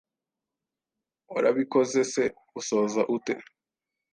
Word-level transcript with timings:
warabikoze 1.31 2.01
se 2.13 2.23
Usoza 2.59 3.01
ute 3.15 3.33